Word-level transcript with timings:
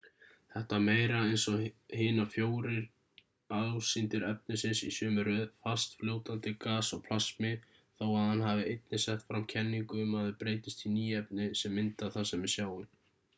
þetta 0.51 0.73
var 0.75 0.83
meira 0.85 1.17
eins 1.25 1.43
og 1.49 1.59
hinar 1.99 2.29
fjórir 2.35 2.87
ásýndir 3.57 4.25
efnisins 4.31 4.81
í 4.89 4.91
sömu 4.97 5.25
röð: 5.29 5.45
fast 5.67 5.93
fljótandi 6.01 6.55
gas 6.65 6.91
og 6.99 7.05
plasmi 7.11 7.53
þó 7.75 8.05
að 8.13 8.17
hann 8.23 8.43
hafi 8.49 8.65
einnig 8.73 9.05
sett 9.07 9.29
fram 9.31 9.47
kenningu 9.57 10.03
um 10.09 10.19
að 10.23 10.29
þau 10.31 10.37
breytist 10.45 10.87
í 10.89 10.95
ný 10.99 11.07
efni 11.23 11.51
sem 11.65 11.77
mynda 11.81 12.11
það 12.17 12.31
sem 12.35 12.47
við 12.49 12.55
sjáum 12.61 12.91